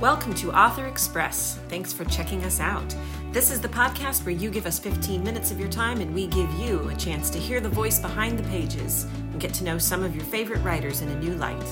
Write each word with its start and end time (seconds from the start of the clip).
Welcome 0.00 0.34
to 0.34 0.52
Author 0.52 0.86
Express. 0.86 1.60
Thanks 1.68 1.92
for 1.92 2.04
checking 2.06 2.42
us 2.44 2.58
out. 2.58 2.94
This 3.30 3.52
is 3.52 3.60
the 3.60 3.68
podcast 3.68 4.26
where 4.26 4.34
you 4.34 4.50
give 4.50 4.66
us 4.66 4.80
15 4.80 5.22
minutes 5.22 5.52
of 5.52 5.60
your 5.60 5.68
time 5.68 6.00
and 6.00 6.12
we 6.12 6.26
give 6.26 6.52
you 6.54 6.88
a 6.88 6.96
chance 6.96 7.30
to 7.30 7.38
hear 7.38 7.60
the 7.60 7.68
voice 7.68 8.00
behind 8.00 8.36
the 8.36 8.42
pages 8.48 9.04
and 9.04 9.40
get 9.40 9.54
to 9.54 9.64
know 9.64 9.78
some 9.78 10.02
of 10.02 10.14
your 10.16 10.24
favorite 10.24 10.62
writers 10.64 11.00
in 11.00 11.08
a 11.10 11.20
new 11.20 11.34
light. 11.34 11.64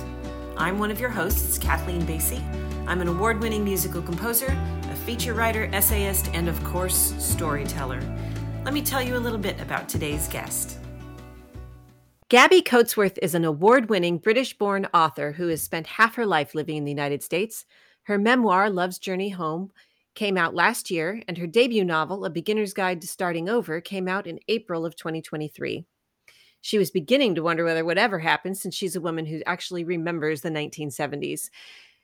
I'm 0.56 0.78
one 0.78 0.92
of 0.92 1.00
your 1.00 1.10
hosts, 1.10 1.58
Kathleen 1.58 2.02
Basi. 2.02 2.40
I'm 2.86 3.00
an 3.00 3.08
award 3.08 3.42
winning 3.42 3.64
musical 3.64 4.00
composer, 4.00 4.56
a 4.88 4.96
feature 5.04 5.34
writer, 5.34 5.68
essayist, 5.72 6.30
and 6.32 6.48
of 6.48 6.62
course, 6.62 7.14
storyteller. 7.18 8.00
Let 8.64 8.72
me 8.72 8.82
tell 8.82 9.02
you 9.02 9.16
a 9.16 9.18
little 9.18 9.38
bit 9.38 9.60
about 9.60 9.88
today's 9.88 10.28
guest. 10.28 10.78
Gabi 12.30 12.62
Coatsworth 12.62 13.18
is 13.20 13.34
an 13.34 13.44
award 13.44 13.90
winning 13.90 14.16
British 14.16 14.56
born 14.56 14.86
author 14.94 15.32
who 15.32 15.48
has 15.48 15.60
spent 15.60 15.86
half 15.86 16.14
her 16.14 16.24
life 16.24 16.54
living 16.54 16.76
in 16.76 16.84
the 16.84 16.90
United 16.90 17.22
States. 17.22 17.66
Her 18.04 18.18
memoir, 18.18 18.68
Love's 18.68 18.98
Journey 18.98 19.28
Home, 19.30 19.70
came 20.14 20.36
out 20.36 20.54
last 20.54 20.90
year, 20.90 21.22
and 21.28 21.38
her 21.38 21.46
debut 21.46 21.84
novel, 21.84 22.24
A 22.24 22.30
Beginner's 22.30 22.74
Guide 22.74 23.00
to 23.00 23.06
Starting 23.06 23.48
Over, 23.48 23.80
came 23.80 24.08
out 24.08 24.26
in 24.26 24.40
April 24.48 24.84
of 24.84 24.96
2023. 24.96 25.84
She 26.60 26.78
was 26.78 26.90
beginning 26.90 27.34
to 27.34 27.42
wonder 27.42 27.64
whether 27.64 27.84
whatever 27.84 28.18
happened 28.18 28.58
since 28.58 28.74
she's 28.74 28.96
a 28.96 29.00
woman 29.00 29.26
who 29.26 29.42
actually 29.46 29.84
remembers 29.84 30.40
the 30.40 30.50
1970s. 30.50 31.50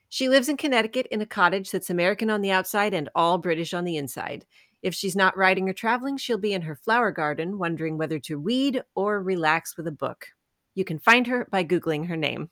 She 0.09 0.29
lives 0.29 0.49
in 0.49 0.57
Connecticut 0.57 1.07
in 1.11 1.21
a 1.21 1.27
cottage 1.27 1.71
that's 1.71 1.91
American 1.91 2.31
on 2.31 2.41
the 2.41 2.51
outside 2.51 2.95
and 2.95 3.09
all 3.15 3.39
British 3.39 3.75
on 3.75 3.85
the 3.85 3.97
inside. 3.97 4.47
If 4.83 4.95
she's 4.95 5.17
not 5.17 5.37
writing 5.37 5.69
or 5.69 5.73
traveling, 5.73 6.17
she'll 6.17 6.39
be 6.39 6.55
in 6.55 6.63
her 6.63 6.77
flower 6.77 7.11
garden 7.11 7.59
wondering 7.59 7.99
whether 7.99 8.19
to 8.21 8.39
read 8.39 8.83
or 8.95 9.23
relax 9.23 9.77
with 9.77 9.87
a 9.87 9.93
book. 9.93 10.29
You 10.75 10.85
can 10.85 10.99
find 10.99 11.27
her 11.27 11.47
by 11.51 11.65
Googling 11.65 12.07
her 12.07 12.17
name. 12.17 12.51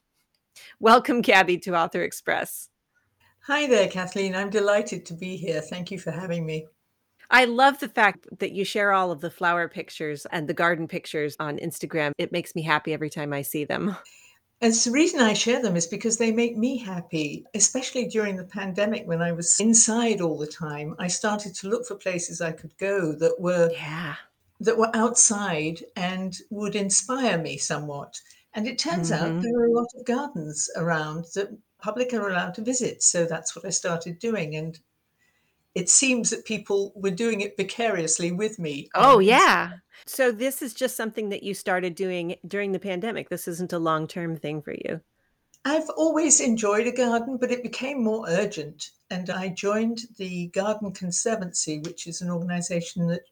Welcome, 0.81 1.23
Gabi, 1.23 1.63
to 1.63 1.77
Author 1.77 2.03
Express. 2.03 2.69
Hi 3.47 3.69
there, 3.69 3.87
Kathleen. 3.89 4.35
I'm 4.35 4.51
delighted 4.51 5.07
to 5.07 5.15
be 5.15 5.37
here. 5.37 5.61
Thank 5.61 5.93
you 5.93 6.01
for 6.01 6.11
having 6.11 6.45
me. 6.45 6.67
I 7.31 7.45
love 7.45 7.79
the 7.79 7.89
fact 7.89 8.27
that 8.41 8.53
you 8.53 8.65
share 8.65 8.93
all 8.93 9.13
of 9.13 9.21
the 9.21 9.31
flower 9.31 9.69
pictures 9.69 10.27
and 10.33 10.49
the 10.49 10.55
garden 10.55 10.89
pictures 10.89 11.37
on 11.39 11.59
Instagram. 11.59 12.11
It 12.19 12.33
makes 12.33 12.57
me 12.57 12.63
happy 12.63 12.93
every 12.93 13.11
time 13.11 13.33
I 13.33 13.43
see 13.43 13.65
them. 13.65 13.97
And 14.63 14.73
the 14.73 14.91
reason 14.91 15.21
I 15.21 15.35
share 15.35 15.61
them 15.61 15.77
is 15.77 15.87
because 15.87 16.17
they 16.17 16.33
make 16.33 16.57
me 16.57 16.79
happy, 16.79 17.45
especially 17.55 18.09
during 18.09 18.37
the 18.37 18.45
pandemic 18.45 19.07
when 19.07 19.21
I 19.21 19.33
was 19.33 19.61
inside 19.61 20.23
all 20.23 20.39
the 20.39 20.47
time. 20.47 20.95
I 20.99 21.09
started 21.09 21.55
to 21.57 21.69
look 21.69 21.87
for 21.87 21.95
places 21.95 22.41
I 22.41 22.53
could 22.53 22.77
go 22.79 23.13
that 23.13 23.39
were 23.39 23.71
Yeah. 23.71 24.15
that 24.61 24.79
were 24.79 24.91
outside 24.95 25.85
and 25.95 26.35
would 26.51 26.75
inspire 26.75 27.37
me 27.37 27.59
somewhat. 27.59 28.19
And 28.55 28.67
it 28.67 28.79
turns 28.79 29.13
out 29.13 29.33
hmm 29.33 29.41
there 29.43 29.61
are 29.61 29.67
a 29.67 29.73
lot 29.73 29.89
of 29.95 30.07
gardens 30.07 30.71
around 30.75 31.27
that 31.35 31.51
public 31.87 32.13
are 32.13 32.29
allowed 32.29 32.55
to 32.55 32.63
visit. 32.63 33.03
So 33.03 33.27
that's 33.27 33.55
what 33.55 33.65
I 33.65 33.71
started 33.71 34.19
doing. 34.19 34.57
And 34.57 34.77
it 35.77 35.89
seems 35.89 36.31
that 36.31 36.45
people 36.45 36.93
were 36.97 37.13
doing 37.13 37.43
it 37.43 37.57
vicariously 37.57 38.33
with 38.33 38.59
me 38.59 38.89
Oh, 38.95 39.21
yeah. 39.21 39.73
So 40.05 40.33
this 40.33 40.63
is 40.63 40.75
just 40.75 40.97
something 40.97 41.29
that 41.29 41.45
you 41.45 41.55
started 41.55 41.95
doing 41.95 42.37
during 42.47 42.73
the 42.73 42.81
pandemic. 42.81 43.29
This 43.29 43.47
isn't 43.47 43.73
a 43.73 43.79
long 43.79 44.09
term 44.09 44.37
thing 44.37 44.63
for 44.63 44.73
you. 44.73 45.01
I've 45.65 45.89
always 45.97 46.41
enjoyed 46.41 46.87
a 46.87 46.93
garden, 46.93 47.37
but 47.37 47.51
it 47.51 47.63
became 47.63 48.03
more 48.03 48.25
urgent. 48.29 48.91
And 49.11 49.31
I 49.31 49.49
joined 49.49 50.01
the 50.17 50.47
Garden 50.49 50.93
Conservancy, 50.93 51.81
which 51.81 52.07
is 52.07 52.21
an 52.21 52.31
organization 52.31 53.07
that 53.09 53.23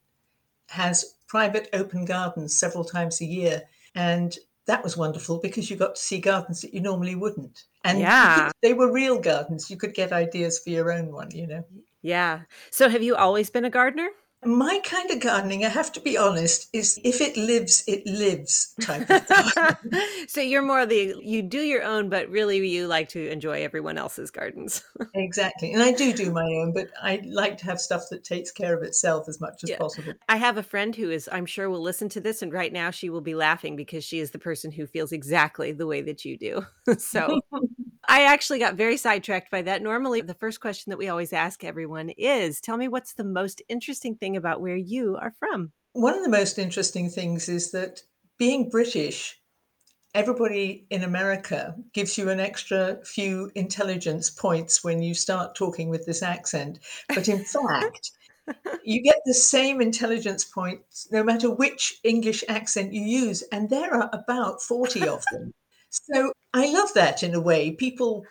has 0.68 1.16
private 1.28 1.68
open 1.72 2.04
gardens 2.04 2.56
several 2.56 2.84
times 2.84 3.20
a 3.20 3.24
year. 3.24 3.62
And 3.94 4.36
that 4.66 4.82
was 4.82 4.96
wonderful 4.96 5.38
because 5.38 5.70
you 5.70 5.76
got 5.76 5.94
to 5.96 6.00
see 6.00 6.18
gardens 6.20 6.62
that 6.62 6.72
you 6.74 6.80
normally 6.80 7.14
wouldn't. 7.14 7.64
And 7.84 7.98
you 7.98 8.04
could, 8.04 8.10
Yeah. 8.10 8.50
they 8.62 8.72
were 8.74 8.90
real 8.90 9.18
gardens. 9.18 9.70
You 9.70 9.76
could 9.76 9.94
get 9.94 10.12
ideas 10.12 10.58
for 10.58 10.70
your 10.70 10.90
own 10.92 11.12
one, 11.12 11.30
you 11.30 11.46
know. 11.46 11.64
Yeah. 12.02 12.40
So 12.70 12.88
have 12.88 13.02
you 13.02 13.14
always 13.16 13.50
been 13.50 13.64
a 13.64 13.70
gardener? 13.70 14.08
My 14.44 14.80
kind 14.84 15.10
of 15.10 15.20
gardening, 15.20 15.64
I 15.64 15.68
have 15.68 15.92
to 15.92 16.00
be 16.00 16.18
honest, 16.18 16.68
is 16.72 17.00
if 17.02 17.20
it 17.20 17.36
lives, 17.36 17.82
it 17.86 18.06
lives 18.06 18.74
type 18.80 19.08
of 19.08 19.76
so 20.28 20.40
you're 20.40 20.62
more 20.62 20.84
the 20.86 21.14
you 21.22 21.42
do 21.42 21.60
your 21.60 21.82
own, 21.82 22.08
but 22.08 22.28
really 22.28 22.66
you 22.68 22.86
like 22.86 23.08
to 23.10 23.30
enjoy 23.30 23.62
everyone 23.64 23.98
else's 23.98 24.30
gardens. 24.30 24.82
Exactly. 25.16 25.72
And 25.72 25.82
I 25.82 25.92
do 25.92 26.12
do 26.12 26.32
my 26.32 26.42
own, 26.42 26.72
but 26.72 26.88
I 27.00 27.22
like 27.24 27.56
to 27.58 27.64
have 27.66 27.80
stuff 27.80 28.02
that 28.10 28.24
takes 28.24 28.50
care 28.50 28.76
of 28.76 28.82
itself 28.82 29.28
as 29.28 29.40
much 29.40 29.62
as 29.62 29.70
Yeah. 29.70 29.78
possible. 29.78 30.12
I 30.28 30.36
have 30.36 30.58
a 30.58 30.62
friend 30.62 30.94
who 30.94 31.08
is, 31.10 31.28
I'm 31.30 31.46
sure, 31.46 31.70
will 31.70 31.80
listen 31.80 32.08
to 32.10 32.20
this, 32.20 32.42
and 32.42 32.52
right 32.52 32.72
now 32.72 32.90
she 32.90 33.10
will 33.10 33.20
be 33.20 33.34
laughing 33.36 33.76
because 33.76 34.02
she 34.04 34.18
is 34.18 34.32
the 34.32 34.38
person 34.40 34.72
who 34.72 34.86
feels 34.86 35.12
exactly 35.12 35.70
the 35.72 35.86
way 35.86 36.02
that 36.02 36.24
you 36.24 36.36
do. 36.36 36.66
so 36.98 37.40
I 38.08 38.24
actually 38.24 38.58
got 38.58 38.74
very 38.74 38.96
sidetracked 38.96 39.50
by 39.50 39.62
that. 39.62 39.82
Normally, 39.82 40.20
the 40.20 40.34
first 40.34 40.60
question 40.60 40.90
that 40.90 40.98
we 40.98 41.08
always 41.08 41.32
ask 41.32 41.64
everyone 41.64 42.10
is 42.10 42.60
Tell 42.60 42.76
me 42.76 42.88
what's 42.88 43.14
the 43.14 43.24
most 43.24 43.62
interesting 43.68 44.16
thing 44.16 44.36
about 44.36 44.60
where 44.60 44.76
you 44.76 45.16
are 45.16 45.32
from? 45.38 45.72
One 45.92 46.14
of 46.14 46.22
the 46.22 46.30
most 46.30 46.58
interesting 46.58 47.08
things 47.08 47.48
is 47.48 47.70
that 47.70 48.02
being 48.38 48.68
British, 48.68 49.38
everybody 50.14 50.86
in 50.90 51.02
America 51.02 51.74
gives 51.92 52.16
you 52.16 52.30
an 52.30 52.40
extra 52.40 52.98
few 53.04 53.50
intelligence 53.54 54.30
points 54.30 54.82
when 54.82 55.02
you 55.02 55.14
start 55.14 55.54
talking 55.54 55.88
with 55.88 56.06
this 56.06 56.22
accent. 56.22 56.78
But 57.08 57.28
in 57.28 57.44
fact, 57.44 58.10
you 58.84 59.02
get 59.02 59.20
the 59.24 59.34
same 59.34 59.80
intelligence 59.80 60.44
points 60.44 61.08
no 61.10 61.22
matter 61.22 61.50
which 61.50 62.00
English 62.04 62.44
accent 62.48 62.92
you 62.92 63.02
use. 63.02 63.42
And 63.52 63.70
there 63.70 63.94
are 63.94 64.10
about 64.12 64.62
40 64.62 65.08
of 65.08 65.24
them. 65.32 65.52
So 66.02 66.32
I 66.52 66.72
love 66.72 66.92
that 66.94 67.22
in 67.22 67.34
a 67.34 67.40
way. 67.40 67.72
People 67.72 68.24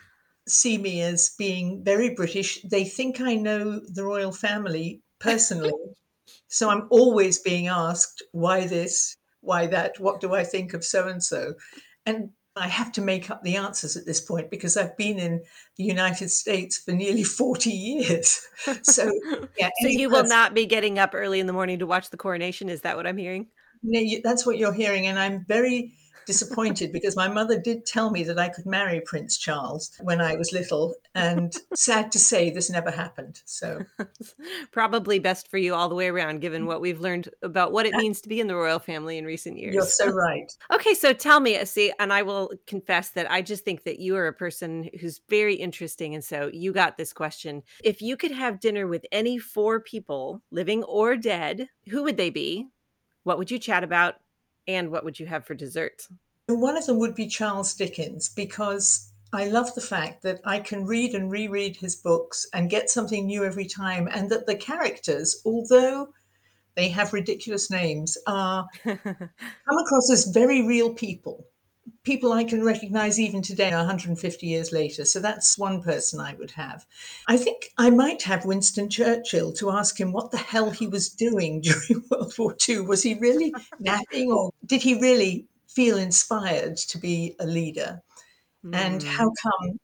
see 0.47 0.78
me 0.78 1.01
as 1.01 1.34
being 1.38 1.84
very 1.84 2.13
British. 2.13 2.62
They 2.63 2.84
think 2.84 3.22
I 3.22 3.35
know 3.35 3.79
the 3.79 4.03
royal 4.03 4.31
family 4.31 5.01
personally. 5.19 5.74
So 6.47 6.69
I'm 6.69 6.88
always 6.90 7.40
being 7.40 7.68
asked, 7.68 8.24
why 8.31 8.68
this? 8.68 9.16
Why 9.41 9.68
that? 9.68 10.00
What 10.00 10.22
do 10.22 10.34
I 10.34 10.44
think 10.44 10.74
of 10.74 10.84
so 10.84 11.07
and 11.07 11.24
so? 11.24 11.56
And 12.06 12.31
I 12.56 12.68
have 12.68 12.91
to 12.94 13.01
make 13.01 13.29
up 13.31 13.44
the 13.44 13.56
answers 13.57 13.97
at 13.97 14.06
this 14.06 14.22
point 14.22 14.51
because 14.51 14.78
I've 14.78 14.95
been 14.95 15.18
in 15.18 15.44
the 15.78 15.84
United 15.84 16.30
States 16.30 16.78
for 16.78 16.91
nearly 16.91 17.24
40 17.41 17.72
years. 17.72 18.41
So, 18.84 19.12
yeah, 19.57 19.69
so 19.81 19.88
you 19.88 20.09
will 20.09 20.25
not 20.25 20.53
be 20.53 20.66
getting 20.66 21.00
up 21.00 21.12
early 21.16 21.40
in 21.40 21.47
the 21.47 21.53
morning 21.53 21.80
to 21.80 21.88
watch 21.88 22.09
the 22.09 22.18
coronation. 22.18 22.69
Is 22.69 22.81
that 22.81 22.95
what 22.97 23.07
I'm 23.07 23.18
hearing? 23.18 23.47
no, 23.81 24.00
you- 24.00 24.22
that's 24.22 24.45
what 24.45 24.57
you're 24.57 24.74
hearing. 24.74 25.07
And 25.07 25.19
I'm 25.19 25.45
very 25.45 25.94
disappointed 26.25 26.91
because 26.91 27.16
my 27.16 27.28
mother 27.28 27.59
did 27.59 27.85
tell 27.85 28.11
me 28.11 28.23
that 28.23 28.39
I 28.39 28.50
could 28.50 28.66
marry 28.66 29.01
Prince 29.01 29.38
Charles 29.38 29.91
when 30.01 30.22
I 30.22 30.35
was 30.35 30.51
little. 30.51 30.95
And 31.16 31.53
sad 31.75 32.11
to 32.13 32.19
say, 32.19 32.50
this 32.50 32.69
never 32.69 32.91
happened. 32.91 33.41
So, 33.45 33.85
Probably 34.72 35.19
best 35.19 35.50
for 35.50 35.57
you 35.57 35.75
all 35.75 35.89
the 35.89 35.95
way 35.95 36.07
around, 36.07 36.41
given 36.41 36.66
what 36.66 36.81
we've 36.81 37.00
learned 37.00 37.29
about 37.41 37.72
what 37.72 37.85
it 37.85 37.94
means 37.94 38.22
to 38.22 38.29
be 38.29 38.39
in 38.39 38.47
the 38.47 38.56
royal 38.56 38.79
family 38.79 39.17
in 39.17 39.25
recent 39.25 39.57
years. 39.57 39.73
you're 39.73 39.85
so 39.85 40.07
right. 40.12 40.51
Okay, 40.73 40.94
so 40.94 41.13
tell 41.13 41.39
me, 41.39 41.57
uh, 41.57 41.66
see, 41.66 41.94
and 42.00 42.12
I 42.12 42.23
will 42.23 42.51
confess 42.67 43.09
that 43.12 43.29
I 43.29 43.41
just 43.41 43.63
think 43.63 43.83
that 43.83 44.00
you 44.00 44.16
are 44.16 44.28
a 44.28 44.33
person 44.33 44.89
who's 45.00 45.22
very 45.29 45.56
interesting. 45.56 46.16
And 46.16 46.23
so 46.23 46.50
you 46.51 46.73
got 46.73 46.97
this 46.97 47.13
question. 47.13 47.63
If 47.83 48.01
you 48.01 48.17
could 48.17 48.31
have 48.31 48.59
dinner 48.59 48.88
with 48.88 49.06
any 49.12 49.38
four 49.38 49.79
people, 49.79 50.41
living 50.51 50.83
or 50.83 51.16
dead, 51.16 51.69
who 51.89 52.03
would 52.03 52.17
they 52.17 52.29
be? 52.29 52.67
What 53.23 53.38
would 53.38 53.51
you 53.51 53.59
chat 53.59 53.83
about? 53.83 54.16
And 54.68 54.91
what 54.91 55.03
would 55.03 55.19
you 55.19 55.25
have 55.25 55.46
for 55.46 55.53
dessert? 55.53 56.07
One 56.47 56.78
of 56.78 56.85
them 56.85 57.00
would 57.00 57.16
be 57.16 57.28
Charles 57.28 57.74
Dickens 57.74 58.29
because 58.29 59.12
I 59.34 59.47
love 59.47 59.74
the 59.74 59.81
fact 59.81 60.22
that 60.24 60.41
I 60.46 60.59
can 60.59 60.85
read 60.85 61.16
and 61.16 61.31
reread 61.31 61.78
his 61.78 61.96
books 61.96 62.46
and 62.53 62.69
get 62.69 62.90
something 62.90 63.25
new 63.25 63.44
every 63.44 63.66
time, 63.66 64.07
and 64.12 64.29
that 64.29 64.46
the 64.46 64.56
characters, 64.56 65.41
although 65.46 66.09
they 66.75 66.90
have 66.90 67.13
ridiculous 67.13 67.72
names, 67.72 68.18
are 68.28 68.68
come 68.84 68.97
across 69.07 70.12
as 70.12 70.25
very 70.25 70.62
real 70.62 70.94
people. 70.94 71.47
People 72.03 72.33
I 72.33 72.43
can 72.43 72.63
recognize 72.63 73.19
even 73.19 73.41
today, 73.41 73.71
150 73.71 74.47
years 74.47 74.71
later. 74.73 75.05
So 75.05 75.19
that's 75.19 75.57
one 75.57 75.81
person 75.81 76.19
I 76.19 76.33
would 76.35 76.51
have. 76.51 76.85
I 77.27 77.38
think 77.38 77.69
I 77.77 77.89
might 77.89 78.23
have 78.23 78.45
Winston 78.45 78.89
Churchill 78.89 79.53
to 79.53 79.71
ask 79.71 80.00
him 80.00 80.11
what 80.11 80.31
the 80.31 80.38
hell 80.38 80.69
he 80.71 80.88
was 80.88 81.09
doing 81.09 81.61
during 81.61 82.03
World 82.11 82.33
War 82.38 82.55
II. 82.55 82.81
Was 82.81 83.03
he 83.03 83.13
really 83.15 83.55
napping 83.79 84.31
or 84.31 84.51
did 84.65 84.81
he 84.81 85.00
really 85.00 85.47
feel 85.67 85.97
inspired 85.97 86.75
to 86.77 86.97
be 86.97 87.35
a 87.39 87.45
leader? 87.47 88.01
And 88.73 89.01
Hmm. 89.01 89.03
how 89.03 89.31
come 89.41 89.79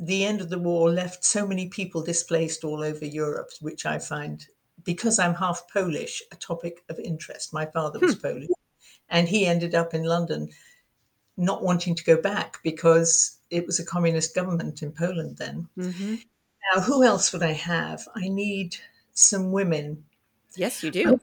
the 0.00 0.24
end 0.24 0.40
of 0.40 0.50
the 0.50 0.58
war 0.58 0.90
left 0.90 1.24
so 1.24 1.46
many 1.46 1.68
people 1.68 2.02
displaced 2.02 2.64
all 2.64 2.82
over 2.82 3.04
Europe, 3.04 3.50
which 3.60 3.86
I 3.86 3.98
find, 4.00 4.46
because 4.84 5.18
I'm 5.18 5.34
half 5.34 5.68
Polish, 5.72 6.22
a 6.32 6.36
topic 6.36 6.84
of 6.88 6.98
interest. 7.00 7.52
My 7.52 7.66
father 7.66 8.00
was 8.00 8.14
Hmm. 8.14 8.16
Polish, 8.16 8.48
and 9.08 9.28
he 9.28 9.46
ended 9.46 9.74
up 9.74 9.94
in 9.94 10.04
London 10.04 10.50
not 11.38 11.62
wanting 11.62 11.94
to 11.94 12.04
go 12.04 12.20
back 12.20 12.58
because 12.62 13.38
it 13.50 13.64
was 13.66 13.78
a 13.78 13.84
communist 13.84 14.34
government 14.34 14.82
in 14.82 14.92
Poland 14.92 15.38
then. 15.38 15.68
Mhm. 15.78 16.22
Now, 16.74 16.82
who 16.82 17.02
else 17.04 17.32
would 17.32 17.42
I 17.42 17.52
have? 17.52 18.06
I 18.14 18.28
need 18.28 18.76
some 19.14 19.52
women. 19.52 20.04
Yes, 20.56 20.82
you 20.82 20.90
do. 20.90 21.20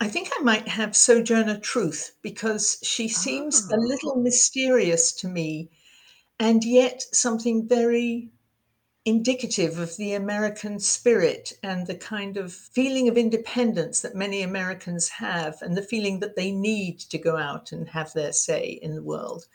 I 0.00 0.08
think 0.08 0.30
I 0.38 0.42
might 0.42 0.66
have 0.68 0.96
Sojourner 0.96 1.58
Truth 1.58 2.12
because 2.22 2.78
she 2.82 3.08
seems 3.08 3.70
a 3.70 3.76
Oh. 3.76 3.78
little 3.80 4.16
mysterious 4.16 5.12
to 5.14 5.28
me 5.28 5.68
and 6.40 6.64
yet 6.64 7.02
something 7.12 7.66
very 7.68 8.30
indicative 9.08 9.78
of 9.78 9.96
the 9.96 10.14
American 10.14 10.78
spirit 10.78 11.52
and 11.62 11.86
the 11.86 11.94
kind 11.94 12.36
of 12.36 12.52
feeling 12.52 13.08
of 13.08 13.16
independence 13.16 14.02
that 14.02 14.14
many 14.14 14.42
Americans 14.42 15.08
have, 15.08 15.56
and 15.62 15.76
the 15.76 15.82
feeling 15.82 16.20
that 16.20 16.36
they 16.36 16.52
need 16.52 16.98
to 17.00 17.18
go 17.18 17.36
out 17.36 17.72
and 17.72 17.88
have 17.88 18.12
their 18.12 18.32
say 18.32 18.78
in 18.82 18.94
the 18.94 19.02
world. 19.02 19.46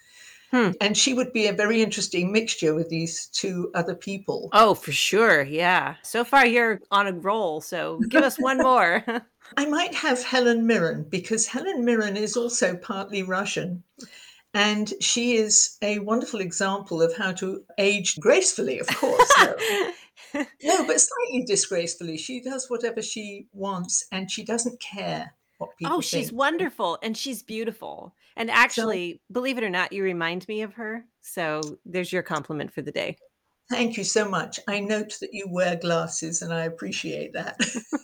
Hmm. 0.51 0.71
And 0.81 0.95
she 0.95 1.15
would 1.15 1.33
be 1.33 1.47
a 1.47 1.53
very 1.53 1.81
interesting 1.81 2.31
mixture 2.31 2.75
with 2.75 2.89
these 2.89 3.25
two 3.27 3.71
other 3.73 3.95
people. 3.95 4.50
Oh, 4.53 4.75
for 4.75 4.91
sure. 4.91 5.41
Yeah. 5.41 5.95
So 6.03 6.23
far, 6.23 6.45
you're 6.45 6.79
on 6.91 7.07
a 7.07 7.13
roll. 7.13 7.59
So 7.59 8.00
give 8.09 8.23
us 8.23 8.38
one 8.38 8.59
more. 8.59 9.03
I 9.57 9.65
might 9.65 9.95
have 9.95 10.23
Helen 10.23 10.67
Mirren 10.67 11.05
because 11.09 11.47
Helen 11.47 11.83
Mirren 11.83 12.17
is 12.17 12.38
also 12.38 12.75
partly 12.75 13.23
Russian. 13.23 13.83
And 14.53 14.94
she 15.00 15.35
is 15.38 15.77
a 15.81 16.00
wonderful 16.00 16.39
example 16.39 17.01
of 17.01 17.15
how 17.17 17.31
to 17.33 17.63
age 17.77 18.19
gracefully, 18.19 18.79
of 18.79 18.88
course. 18.88 19.33
No. 19.39 19.55
no, 20.63 20.85
but 20.88 21.01
slightly 21.01 21.44
disgracefully. 21.47 22.17
She 22.17 22.39
does 22.41 22.69
whatever 22.69 23.01
she 23.01 23.47
wants 23.51 24.05
and 24.11 24.29
she 24.29 24.44
doesn't 24.44 24.79
care 24.79 25.33
what 25.57 25.75
people 25.77 25.95
Oh, 25.97 26.01
she's 26.01 26.27
think. 26.29 26.38
wonderful 26.38 27.00
and 27.01 27.17
she's 27.17 27.41
beautiful. 27.41 28.13
And 28.35 28.50
So 28.50 28.55
actually, 28.55 29.21
believe 29.31 29.57
it 29.57 29.63
or 29.63 29.69
not, 29.69 29.91
you 29.91 30.03
remind 30.03 30.47
me 30.47 30.61
of 30.61 30.73
her. 30.75 31.05
So 31.21 31.61
there's 31.85 32.11
your 32.13 32.23
compliment 32.23 32.71
for 32.73 32.81
the 32.83 32.91
day. 32.91 33.17
thank 33.69 33.97
you 33.97 34.03
so 34.03 34.27
much. 34.29 34.59
I 34.67 34.79
note 34.81 35.17
that 35.21 35.33
you 35.33 35.47
wear 35.50 35.75
glasses 35.77 36.41
and 36.44 36.53
I 36.53 36.65
appreciate 36.65 37.33
that. 37.33 37.57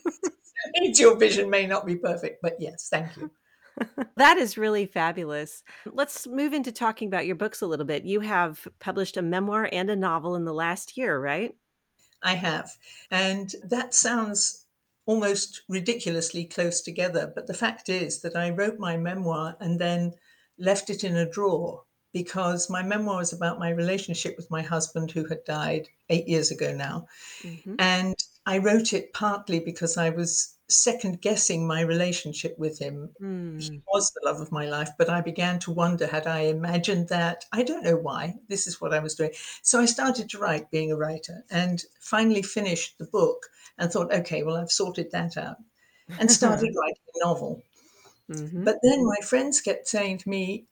Your 0.98 1.16
vision 1.18 1.50
may 1.50 1.66
not 1.66 1.86
be 1.86 1.96
perfect, 1.96 2.42
but 2.42 2.56
yes, 2.60 2.90
thank 2.92 3.16
you. 3.18 3.32
That 4.18 4.38
is 4.38 4.58
really 4.58 4.86
fabulous. 4.86 5.64
Let's 5.86 6.28
move 6.28 6.54
into 6.54 6.72
talking 6.72 7.08
about 7.08 7.26
your 7.26 7.36
books 7.36 7.62
a 7.62 7.68
little 7.68 7.86
bit. 7.86 8.04
You 8.04 8.20
have 8.20 8.68
published 8.80 9.18
a 9.18 9.22
memoir 9.22 9.70
and 9.72 9.90
a 9.90 9.96
novel 9.96 10.36
in 10.36 10.46
the 10.46 10.54
last 10.54 10.98
year, 10.98 11.20
right? 11.20 11.56
I 12.22 12.36
have. 12.36 12.70
And 13.12 13.54
that 13.64 13.94
sounds 13.94 14.66
almost 15.06 15.62
ridiculously 15.70 16.46
close 16.46 16.82
together. 16.82 17.32
But 17.34 17.48
the 17.48 17.54
fact 17.54 17.90
is 17.90 18.22
that 18.22 18.36
I 18.36 18.50
wrote 18.50 18.78
my 18.78 18.98
memoir 18.98 19.56
and 19.60 19.80
then 19.80 20.14
left 20.58 20.90
it 20.90 21.04
in 21.04 21.16
a 21.16 21.30
drawer 21.30 21.84
because 22.14 22.70
my 22.70 22.84
memoir 22.84 23.22
is 23.22 23.34
about 23.34 23.60
my 23.60 23.70
relationship 23.70 24.36
with 24.36 24.52
my 24.52 24.62
husband 24.62 25.12
who 25.12 25.26
had 25.26 25.44
died 25.46 25.88
eight 26.10 26.28
years 26.28 26.52
ago 26.52 26.74
now. 26.74 27.08
Mhm. 27.42 27.76
And 27.80 28.16
I 28.50 28.58
wrote 28.58 28.94
it 28.94 29.14
partly 29.14 29.60
because 29.60 29.96
I 29.96 30.10
was 30.10 30.56
second 30.68 31.22
guessing 31.22 31.68
my 31.68 31.82
relationship 31.82 32.58
with 32.58 32.80
him. 32.80 33.10
He 33.20 33.26
Mm. 33.26 33.84
was 33.94 34.12
the 34.12 34.22
love 34.26 34.42
of 34.42 34.52
my 34.52 34.66
life, 34.68 34.90
but 34.98 35.08
I 35.08 35.22
began 35.22 35.60
to 35.60 35.72
wonder 35.72 36.08
had 36.08 36.26
I 36.26 36.42
imagined 36.58 37.10
that? 37.10 37.46
I 37.52 37.62
don't 37.62 37.84
know 37.84 37.98
why. 37.98 38.40
This 38.48 38.66
is 38.66 38.82
what 38.82 38.92
I 38.94 39.00
was 39.00 39.14
doing. 39.14 39.34
So 39.62 39.80
I 39.80 39.86
started 39.86 40.30
to 40.30 40.40
write, 40.40 40.72
being 40.72 40.92
a 40.92 40.98
writer, 40.98 41.46
and 41.52 41.84
finally 42.00 42.42
finished 42.42 42.98
the 42.98 43.06
book 43.06 43.52
and 43.78 43.92
thought, 43.92 44.12
okay, 44.12 44.42
well, 44.42 44.58
I've 44.58 44.72
sorted 44.72 45.12
that 45.12 45.38
out, 45.38 45.58
and 46.20 46.32
started 46.42 46.76
writing 46.76 47.08
a 47.16 47.26
novel. 47.26 47.62
Mhm. 48.30 48.66
But 48.66 48.78
then 48.82 49.06
my 49.06 49.18
friends 49.24 49.62
kept 49.62 49.88
saying 49.88 50.18
to 50.20 50.30
me, 50.30 50.66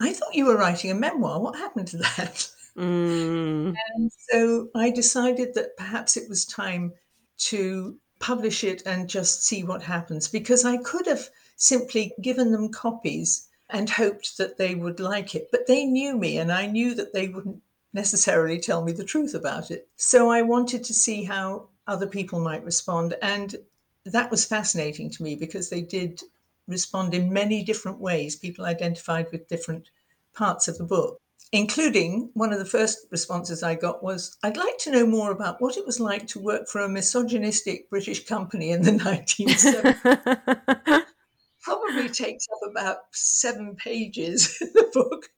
I 0.00 0.12
thought 0.12 0.36
you 0.36 0.46
were 0.46 0.56
writing 0.56 0.92
a 0.92 0.94
memoir. 0.94 1.40
What 1.40 1.56
happened 1.56 1.88
to 1.88 1.98
that? 1.98 2.50
Mm. 2.78 3.74
And 3.94 4.12
so 4.30 4.68
I 4.74 4.90
decided 4.90 5.54
that 5.54 5.76
perhaps 5.76 6.16
it 6.16 6.28
was 6.28 6.44
time 6.44 6.92
to 7.38 7.96
publish 8.20 8.62
it 8.62 8.82
and 8.86 9.08
just 9.08 9.44
see 9.44 9.64
what 9.64 9.82
happens 9.82 10.28
because 10.28 10.64
I 10.64 10.76
could 10.78 11.06
have 11.06 11.28
simply 11.56 12.12
given 12.20 12.52
them 12.52 12.70
copies 12.70 13.48
and 13.70 13.90
hoped 13.90 14.38
that 14.38 14.58
they 14.58 14.74
would 14.74 15.00
like 15.00 15.34
it. 15.34 15.48
But 15.50 15.66
they 15.66 15.84
knew 15.84 16.16
me 16.16 16.38
and 16.38 16.52
I 16.52 16.66
knew 16.66 16.94
that 16.94 17.12
they 17.12 17.28
wouldn't 17.28 17.60
necessarily 17.92 18.60
tell 18.60 18.84
me 18.84 18.92
the 18.92 19.04
truth 19.04 19.34
about 19.34 19.70
it. 19.70 19.88
So 19.96 20.30
I 20.30 20.42
wanted 20.42 20.84
to 20.84 20.94
see 20.94 21.24
how 21.24 21.68
other 21.86 22.06
people 22.06 22.38
might 22.40 22.64
respond. 22.64 23.16
And 23.22 23.56
that 24.04 24.30
was 24.30 24.44
fascinating 24.44 25.10
to 25.10 25.22
me 25.22 25.34
because 25.34 25.68
they 25.68 25.80
did 25.80 26.22
respond 26.68 27.12
in 27.14 27.32
many 27.32 27.64
different 27.64 27.98
ways. 27.98 28.36
People 28.36 28.64
identified 28.64 29.26
with 29.32 29.48
different 29.48 29.90
parts 30.34 30.68
of 30.68 30.78
the 30.78 30.84
book 30.84 31.20
including 31.52 32.30
one 32.34 32.52
of 32.52 32.58
the 32.58 32.64
first 32.64 33.06
responses 33.10 33.62
I 33.62 33.74
got 33.74 34.02
was, 34.02 34.36
I'd 34.42 34.56
like 34.56 34.78
to 34.78 34.90
know 34.90 35.06
more 35.06 35.30
about 35.30 35.60
what 35.60 35.76
it 35.76 35.86
was 35.86 36.00
like 36.00 36.26
to 36.28 36.38
work 36.38 36.68
for 36.68 36.82
a 36.82 36.88
misogynistic 36.88 37.88
British 37.88 38.26
company 38.26 38.70
in 38.70 38.82
the 38.82 38.90
1970s. 38.92 41.04
Probably 41.62 42.08
takes 42.08 42.46
up 42.52 42.70
about 42.70 42.98
seven 43.12 43.76
pages 43.76 44.58
in 44.60 44.68
the 44.74 44.90
book, 44.92 45.28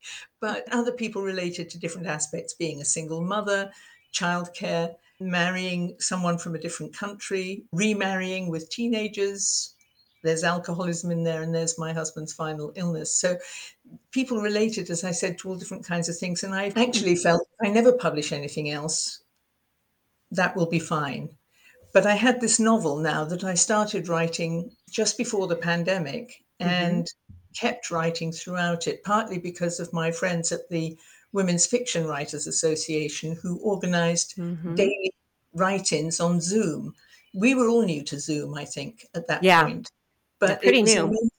but 0.40 0.64
other 0.72 0.92
people 0.92 1.22
related 1.22 1.70
to 1.70 1.78
different 1.78 2.06
aspects 2.06 2.54
being 2.54 2.80
a 2.80 2.84
single 2.84 3.20
mother, 3.20 3.70
childcare, 4.12 4.94
marrying 5.20 5.96
someone 5.98 6.38
from 6.38 6.54
a 6.54 6.58
different 6.58 6.96
country, 6.96 7.64
remarrying 7.72 8.48
with 8.48 8.70
teenagers. 8.70 9.74
There's 10.22 10.44
alcoholism 10.44 11.10
in 11.10 11.24
there, 11.24 11.42
and 11.42 11.54
there's 11.54 11.78
my 11.78 11.92
husband's 11.92 12.32
final 12.32 12.72
illness. 12.76 13.14
So 13.14 13.36
people 14.10 14.40
related, 14.40 14.90
as 14.90 15.04
I 15.04 15.12
said, 15.12 15.38
to 15.38 15.48
all 15.48 15.56
different 15.56 15.84
kinds 15.84 16.08
of 16.08 16.16
things. 16.16 16.42
And 16.42 16.54
I 16.54 16.72
actually 16.76 17.16
felt 17.16 17.42
if 17.42 17.68
I 17.68 17.70
never 17.72 17.92
publish 17.92 18.32
anything 18.32 18.70
else, 18.70 19.22
that 20.30 20.56
will 20.56 20.66
be 20.66 20.78
fine. 20.78 21.30
But 21.92 22.06
I 22.06 22.14
had 22.14 22.40
this 22.40 22.60
novel 22.60 22.98
now 22.98 23.24
that 23.24 23.42
I 23.42 23.54
started 23.54 24.08
writing 24.08 24.70
just 24.90 25.18
before 25.18 25.46
the 25.48 25.56
pandemic 25.56 26.44
and 26.60 27.08
kept 27.56 27.90
writing 27.90 28.30
throughout 28.30 28.86
it, 28.86 29.02
partly 29.02 29.38
because 29.38 29.80
of 29.80 29.92
my 29.92 30.12
friends 30.12 30.52
at 30.52 30.68
the 30.68 30.96
Women's 31.32 31.66
Fiction 31.66 32.06
Writers 32.06 32.46
Association 32.46 33.36
who 33.42 33.58
organized 33.58 34.36
Mhm. 34.36 34.76
daily 34.76 35.12
write 35.54 35.92
ins 35.92 36.20
on 36.20 36.40
Zoom. 36.40 36.94
We 37.34 37.54
were 37.54 37.68
all 37.68 37.82
new 37.82 38.02
to 38.04 38.20
Zoom, 38.20 38.54
I 38.54 38.64
think, 38.64 39.06
at 39.14 39.26
that 39.28 39.42
Yeah. 39.42 39.64
point. 39.64 39.88
Yeah, 39.90 40.36
But 40.38 40.62
pretty 40.62 40.78
it 40.78 40.82
was 40.82 40.94
new. 40.94 41.29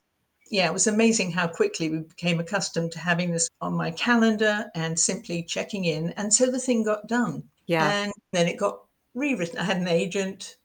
Yeah, 0.52 0.66
it 0.66 0.72
was 0.74 0.86
amazing 0.86 1.32
how 1.32 1.48
quickly 1.48 1.88
we 1.88 2.00
became 2.00 2.38
accustomed 2.38 2.92
to 2.92 2.98
having 2.98 3.32
this 3.32 3.48
on 3.62 3.72
my 3.72 3.90
calendar 3.90 4.66
and 4.74 5.00
simply 5.00 5.42
checking 5.42 5.86
in. 5.86 6.10
And 6.10 6.32
so 6.32 6.50
the 6.50 6.58
thing 6.58 6.84
got 6.84 7.08
done. 7.08 7.44
Yeah. 7.66 7.90
And 7.90 8.12
then 8.32 8.48
it 8.48 8.58
got 8.58 8.82
rewritten. 9.14 9.58
I 9.58 9.64
had 9.64 9.78
an 9.78 9.88
agent. 9.88 10.58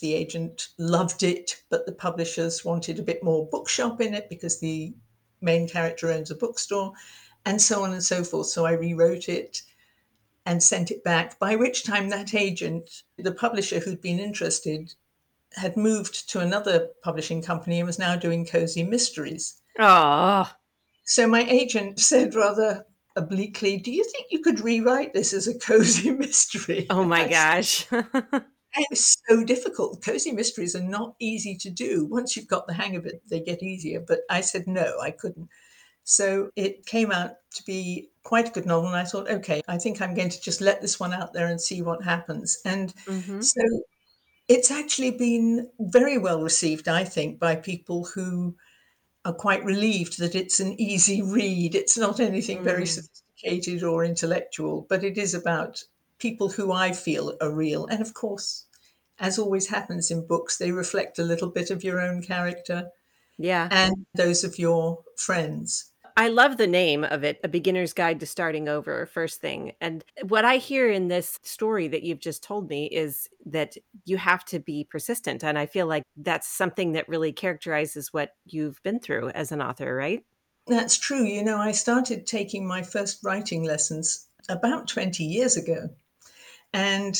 The 0.00 0.14
agent 0.14 0.70
loved 0.76 1.22
it, 1.22 1.62
but 1.70 1.86
the 1.86 1.92
publishers 1.92 2.64
wanted 2.64 2.98
a 2.98 3.04
bit 3.04 3.22
more 3.22 3.48
bookshop 3.48 4.00
in 4.00 4.12
it 4.12 4.28
because 4.28 4.58
the 4.58 4.92
main 5.40 5.68
character 5.68 6.10
owns 6.10 6.32
a 6.32 6.34
bookstore, 6.34 6.92
and 7.46 7.62
so 7.62 7.84
on 7.84 7.92
and 7.92 8.02
so 8.02 8.24
forth. 8.24 8.48
So 8.48 8.66
I 8.66 8.72
rewrote 8.72 9.28
it 9.28 9.62
and 10.46 10.60
sent 10.60 10.90
it 10.90 11.04
back, 11.04 11.38
by 11.38 11.54
which 11.54 11.84
time 11.84 12.08
that 12.08 12.34
agent, 12.34 13.04
the 13.18 13.32
publisher 13.32 13.78
who'd 13.78 14.00
been 14.00 14.18
interested, 14.18 14.94
had 15.54 15.76
moved 15.76 16.28
to 16.30 16.40
another 16.40 16.88
publishing 17.02 17.42
company 17.42 17.78
and 17.80 17.86
was 17.86 17.98
now 17.98 18.16
doing 18.16 18.46
cozy 18.46 18.82
mysteries. 18.82 19.60
Ah. 19.78 20.58
So 21.04 21.26
my 21.26 21.42
agent 21.44 21.98
said 22.10 22.34
rather 22.34 22.86
obliquely, 23.16 23.78
Do 23.78 23.90
you 23.90 24.04
think 24.04 24.26
you 24.30 24.40
could 24.40 24.60
rewrite 24.60 25.12
this 25.12 25.32
as 25.32 25.48
a 25.48 25.58
cozy 25.58 26.10
mystery? 26.24 26.86
oh 26.90 27.04
my 27.04 27.24
I 27.24 27.28
gosh. 27.28 27.86
It's 28.90 29.16
so 29.26 29.44
difficult. 29.44 30.02
Cozy 30.04 30.30
mysteries 30.32 30.76
are 30.76 30.82
not 30.82 31.14
easy 31.18 31.56
to 31.56 31.70
do. 31.70 32.04
Once 32.06 32.36
you've 32.36 32.46
got 32.48 32.66
the 32.66 32.74
hang 32.74 32.96
of 32.96 33.06
it, 33.06 33.22
they 33.28 33.40
get 33.40 33.62
easier. 33.62 34.00
But 34.00 34.20
I 34.30 34.40
said, 34.42 34.66
No, 34.66 34.98
I 35.00 35.10
couldn't. 35.10 35.48
So 36.04 36.50
it 36.56 36.86
came 36.86 37.12
out 37.12 37.32
to 37.56 37.64
be 37.64 38.10
quite 38.24 38.48
a 38.48 38.52
good 38.52 38.66
novel. 38.66 38.88
And 38.88 38.96
I 38.96 39.04
thought, 39.04 39.30
okay, 39.30 39.62
I 39.68 39.78
think 39.78 40.00
I'm 40.02 40.14
going 40.14 40.30
to 40.30 40.40
just 40.40 40.60
let 40.60 40.80
this 40.82 41.00
one 41.00 41.12
out 41.14 41.32
there 41.34 41.48
and 41.48 41.60
see 41.60 41.82
what 41.82 42.02
happens. 42.04 42.58
And 42.64 42.94
Mhm. 43.06 43.42
so 43.42 43.62
it's 44.48 44.70
actually 44.70 45.10
been 45.12 45.70
very 45.78 46.18
well 46.18 46.42
received, 46.42 46.88
I 46.88 47.04
think, 47.04 47.38
by 47.38 47.56
people 47.56 48.04
who 48.04 48.56
are 49.24 49.34
quite 49.34 49.64
relieved 49.64 50.18
that 50.18 50.34
it's 50.34 50.60
an 50.60 50.80
easy 50.80 51.22
read. 51.22 51.74
It's 51.74 51.98
not 51.98 52.20
anything 52.20 52.62
very 52.64 52.84
Mm. 52.84 52.88
sophisticated 52.88 53.82
or 53.82 54.04
intellectual, 54.04 54.86
but 54.88 55.04
it 55.04 55.18
is 55.18 55.34
about 55.34 55.84
people 56.18 56.48
who 56.48 56.72
I 56.72 56.92
feel 56.92 57.36
are 57.40 57.52
real. 57.52 57.86
And 57.86 58.00
of 58.00 58.14
course, 58.14 58.66
as 59.18 59.38
always 59.38 59.68
happens 59.68 60.10
in 60.10 60.26
books, 60.26 60.56
they 60.58 60.72
reflect 60.72 61.18
a 61.18 61.24
little 61.24 61.50
bit 61.50 61.70
of 61.70 61.84
your 61.84 62.00
own 62.00 62.22
character 62.22 62.90
Yeah. 63.38 63.68
and 63.70 64.06
those 64.14 64.44
of 64.44 64.58
your 64.58 65.04
friends. 65.16 65.92
I 66.18 66.26
love 66.26 66.56
the 66.56 66.66
name 66.66 67.04
of 67.04 67.22
it, 67.22 67.38
A 67.44 67.48
Beginner's 67.48 67.92
Guide 67.92 68.18
to 68.18 68.26
Starting 68.26 68.68
Over, 68.68 69.06
first 69.06 69.40
thing. 69.40 69.70
And 69.80 70.02
what 70.24 70.44
I 70.44 70.56
hear 70.56 70.90
in 70.90 71.06
this 71.06 71.38
story 71.44 71.86
that 71.86 72.02
you've 72.02 72.18
just 72.18 72.42
told 72.42 72.68
me 72.68 72.86
is 72.86 73.28
that 73.46 73.76
you 74.04 74.16
have 74.16 74.44
to 74.46 74.58
be 74.58 74.82
persistent. 74.82 75.44
And 75.44 75.56
I 75.56 75.66
feel 75.66 75.86
like 75.86 76.02
that's 76.16 76.48
something 76.48 76.94
that 76.94 77.08
really 77.08 77.30
characterizes 77.30 78.12
what 78.12 78.32
you've 78.46 78.82
been 78.82 78.98
through 78.98 79.28
as 79.28 79.52
an 79.52 79.62
author, 79.62 79.94
right? 79.94 80.24
That's 80.66 80.98
true. 80.98 81.22
You 81.22 81.44
know, 81.44 81.58
I 81.58 81.70
started 81.70 82.26
taking 82.26 82.66
my 82.66 82.82
first 82.82 83.22
writing 83.22 83.62
lessons 83.62 84.26
about 84.48 84.88
20 84.88 85.22
years 85.22 85.56
ago. 85.56 85.88
And 86.72 87.16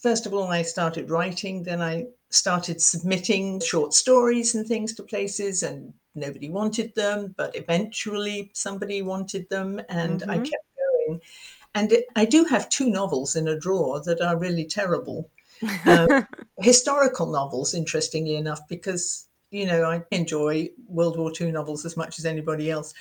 first 0.00 0.26
of 0.26 0.32
all, 0.32 0.46
I 0.46 0.62
started 0.62 1.10
writing, 1.10 1.64
then 1.64 1.82
I 1.82 2.06
started 2.30 2.80
submitting 2.80 3.58
short 3.58 3.94
stories 3.94 4.54
and 4.54 4.64
things 4.64 4.94
to 4.94 5.02
places, 5.02 5.64
and 5.64 5.92
nobody 6.18 6.50
wanted 6.50 6.94
them. 6.94 7.34
But 7.36 7.56
eventually, 7.56 8.50
somebody 8.54 9.02
wanted 9.02 9.48
them, 9.48 9.80
and 9.88 10.22
I 10.28 10.38
Mhm. 10.38 10.50
kept 10.50 10.64
going. 10.76 11.20
And 11.74 11.92
it, 11.92 12.06
I 12.16 12.24
do 12.24 12.44
have 12.44 12.68
two 12.68 12.88
novels 12.88 13.36
in 13.36 13.48
a 13.48 13.58
drawer 13.58 14.00
that 14.04 14.20
are 14.20 14.36
really 14.38 14.64
terrible. 14.64 15.30
Um, 15.86 16.08
historical 16.58 17.26
novels, 17.26 17.74
interestingly 17.74 18.36
enough, 18.36 18.60
because, 18.68 19.26
you 19.50 19.66
know, 19.66 19.84
I 19.84 20.02
enjoy 20.10 20.70
World 20.88 21.18
War 21.18 21.32
II 21.38 21.52
novels 21.52 21.84
as 21.84 21.96
much 21.96 22.18
as 22.18 22.24
anybody 22.24 22.70
else. 22.70 22.94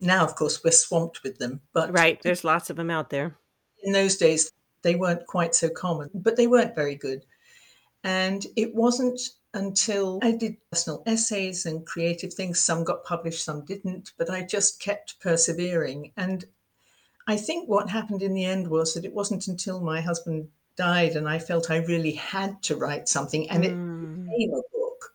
Now, 0.00 0.24
of 0.24 0.34
course, 0.34 0.62
we're 0.62 0.70
swamped 0.70 1.22
with 1.22 1.38
them. 1.38 1.60
But 1.72 1.92
right, 1.92 2.20
there's 2.22 2.44
lots 2.44 2.70
of 2.70 2.76
them 2.76 2.90
out 2.90 3.10
there. 3.10 3.36
In 3.82 3.92
those 3.92 4.16
days, 4.16 4.52
they 4.82 4.94
weren't 4.94 5.26
quite 5.26 5.54
so 5.54 5.68
common, 5.68 6.10
but 6.14 6.36
they 6.36 6.46
weren't 6.46 6.74
very 6.74 6.94
good. 6.94 7.24
And 8.04 8.46
it 8.56 8.74
wasn't 8.74 9.20
until 9.58 10.20
I 10.22 10.30
did 10.30 10.56
personal 10.70 11.02
essays 11.04 11.66
and 11.66 11.84
creative 11.84 12.32
things. 12.32 12.60
Some 12.60 12.84
got 12.84 13.04
published, 13.04 13.44
some 13.44 13.64
didn't, 13.64 14.12
but 14.16 14.30
I 14.30 14.42
just 14.42 14.80
kept 14.80 15.20
persevering. 15.20 16.12
And 16.16 16.44
I 17.26 17.36
think 17.36 17.68
what 17.68 17.90
happened 17.90 18.22
in 18.22 18.34
the 18.34 18.44
end 18.44 18.68
was 18.68 18.94
that 18.94 19.04
it 19.04 19.12
wasn't 19.12 19.48
until 19.48 19.80
my 19.80 20.00
husband 20.00 20.48
died 20.76 21.16
and 21.16 21.28
I 21.28 21.40
felt 21.40 21.70
I 21.70 21.78
really 21.78 22.12
had 22.12 22.62
to 22.62 22.76
write 22.76 23.08
something 23.08 23.50
and 23.50 23.64
it 23.64 23.72
mm. 23.72 24.24
became 24.24 24.54
a 24.54 24.62
book. 24.72 25.12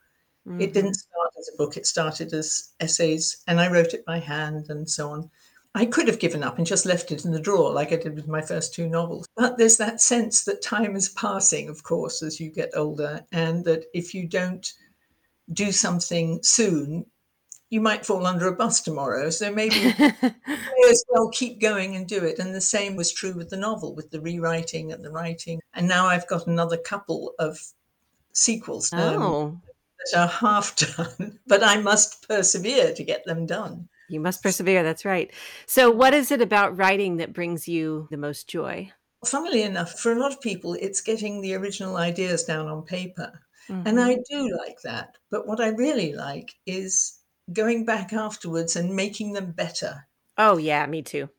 Mm-hmm. 0.48 0.62
It 0.62 0.74
didn't 0.74 0.96
start 0.96 1.32
as 1.40 1.50
a 1.52 1.58
book, 1.58 1.78
it 1.78 1.88
started 1.88 2.34
as 2.34 2.70
essays 2.82 3.38
and 3.48 3.62
I 3.62 3.72
wrote 3.72 3.94
it 3.94 4.06
by 4.06 4.20
hand 4.20 4.66
and 4.70 4.88
so 4.90 5.10
on. 5.10 5.32
I 5.76 5.86
could 5.86 6.08
have 6.08 6.20
given 6.20 6.44
up 6.44 6.58
and 6.58 6.68
just 6.68 6.86
left 6.86 7.12
it 7.12 7.26
in 7.26 7.32
the 7.32 7.40
drawer 7.40 7.72
like 7.72 7.92
I 7.92 7.96
did 7.96 8.16
with 8.16 8.28
my 8.28 8.42
first 8.42 8.74
two 8.74 8.88
novels. 8.88 9.28
But 9.36 9.58
there's 9.58 9.78
that 9.78 10.02
sense 10.02 10.44
that 10.44 10.62
time 10.62 10.96
is 10.96 11.10
passing, 11.10 11.68
of 11.68 11.84
course, 11.84 12.22
as 12.22 12.40
you 12.40 12.52
get 12.52 12.70
older, 12.76 13.26
and 13.32 13.66
that 13.66 13.86
if 13.94 14.14
you 14.14 14.28
don't 14.28 14.72
do 15.52 15.72
something 15.72 16.40
soon, 16.44 17.06
you 17.72 17.82
might 17.82 18.06
fall 18.06 18.28
under 18.28 18.48
a 18.48 18.56
bus 18.56 18.82
tomorrow. 18.82 19.32
So 19.32 19.52
maybe 19.52 19.96
may 19.98 20.90
as 20.92 21.04
well 21.10 21.30
keep 21.30 21.60
going 21.60 21.96
and 21.96 22.08
do 22.08 22.24
it. 22.24 22.38
And 22.38 22.54
the 22.54 22.62
same 22.62 22.96
was 22.96 23.12
true 23.12 23.34
with 23.34 23.50
the 23.50 23.58
novel, 23.58 23.96
with 23.96 24.12
the 24.12 24.22
rewriting 24.22 24.92
and 24.92 25.04
the 25.04 25.10
writing. 25.10 25.60
And 25.74 25.88
now 25.88 26.06
I've 26.06 26.28
got 26.28 26.46
another 26.46 26.78
couple 26.78 27.34
of 27.40 27.60
sequels 28.32 28.94
um, 28.94 29.22
oh. 29.24 29.62
that 30.12 30.20
are 30.20 30.28
half 30.28 30.76
done, 30.98 31.40
but 31.48 31.64
I 31.64 31.82
must 31.82 32.28
persevere 32.28 32.94
to 32.94 33.04
get 33.04 33.26
them 33.26 33.48
done. 33.48 33.90
You 34.10 34.20
must 34.20 34.44
persevere. 34.44 34.84
That's 34.84 35.06
right. 35.06 35.32
So, 35.66 35.90
what 35.90 36.14
is 36.14 36.32
it 36.32 36.42
about 36.42 36.78
writing 36.78 37.18
that 37.18 37.34
brings 37.34 37.68
you 37.68 38.08
the 38.12 38.18
most 38.18 38.48
joy? 38.48 38.92
Funnily 39.26 39.64
enough, 39.64 40.00
for 40.00 40.12
a 40.12 40.20
lot 40.20 40.34
of 40.34 40.42
people, 40.42 40.74
it's 40.74 41.02
getting 41.02 41.42
the 41.42 41.56
original 41.56 41.96
ideas 41.96 42.44
down 42.44 42.68
on 42.68 42.84
paper. 42.84 43.32
Mm-hmm. 43.70 43.88
And 43.88 44.00
I 44.00 44.18
do 44.30 44.58
like 44.58 44.82
that. 44.84 45.18
But 45.32 45.48
what 45.48 45.62
I 45.62 45.70
really 45.70 46.14
like 46.14 46.54
is 46.66 47.20
going 47.52 47.86
back 47.86 48.12
afterwards 48.12 48.76
and 48.76 48.96
making 48.96 49.34
them 49.34 49.52
better. 49.52 50.08
Oh, 50.38 50.58
yeah, 50.58 50.86
me 50.86 51.02
too. 51.02 51.30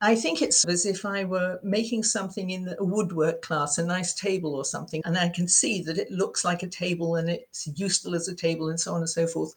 I 0.00 0.16
think 0.16 0.42
it's 0.42 0.64
as 0.64 0.84
if 0.84 1.04
I 1.04 1.24
were 1.24 1.60
making 1.62 2.02
something 2.02 2.50
in 2.50 2.74
a 2.76 2.84
woodwork 2.84 3.40
class, 3.40 3.78
a 3.78 3.86
nice 3.86 4.14
table 4.14 4.56
or 4.56 4.64
something, 4.64 5.00
and 5.04 5.16
I 5.16 5.28
can 5.28 5.46
see 5.46 5.80
that 5.82 5.96
it 5.96 6.10
looks 6.10 6.44
like 6.44 6.64
a 6.64 6.68
table 6.68 7.14
and 7.14 7.30
it's 7.30 7.68
useful 7.76 8.16
as 8.16 8.26
a 8.26 8.34
table 8.34 8.68
and 8.68 8.80
so 8.80 8.94
on 8.94 9.00
and 9.00 9.08
so 9.08 9.28
forth 9.28 9.54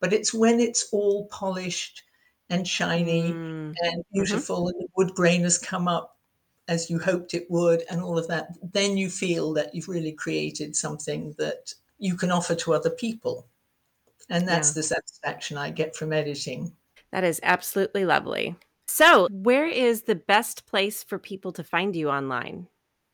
but 0.00 0.12
it's 0.12 0.32
when 0.32 0.60
it's 0.60 0.88
all 0.92 1.26
polished 1.26 2.02
and 2.50 2.66
shiny 2.66 3.32
mm. 3.32 3.34
and 3.34 3.76
mm-hmm. 3.76 4.00
beautiful 4.12 4.66
mm-hmm. 4.66 4.78
and 4.78 4.80
the 4.80 4.88
wood 4.96 5.14
grain 5.14 5.42
has 5.42 5.58
come 5.58 5.88
up 5.88 6.16
as 6.66 6.90
you 6.90 6.98
hoped 6.98 7.34
it 7.34 7.46
would 7.50 7.82
and 7.90 8.00
all 8.02 8.18
of 8.18 8.28
that 8.28 8.48
then 8.72 8.96
you 8.96 9.08
feel 9.08 9.52
that 9.54 9.74
you've 9.74 9.88
really 9.88 10.12
created 10.12 10.76
something 10.76 11.34
that 11.38 11.72
you 11.98 12.14
can 12.14 12.30
offer 12.30 12.54
to 12.54 12.72
other 12.72 12.90
people 12.90 13.46
and 14.30 14.46
that's 14.46 14.70
yeah. 14.70 14.74
the 14.74 14.82
satisfaction 14.82 15.56
i 15.56 15.70
get 15.70 15.96
from 15.96 16.12
editing 16.12 16.72
that 17.10 17.24
is 17.24 17.40
absolutely 17.42 18.04
lovely 18.04 18.54
so 18.86 19.28
where 19.30 19.66
is 19.66 20.02
the 20.02 20.14
best 20.14 20.66
place 20.66 21.02
for 21.02 21.18
people 21.18 21.52
to 21.52 21.64
find 21.64 21.94
you 21.96 22.08
online 22.10 22.66